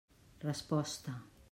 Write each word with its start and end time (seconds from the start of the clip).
Resposta. 0.47 1.13